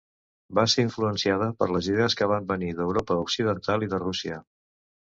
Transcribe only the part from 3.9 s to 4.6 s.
de Rússia.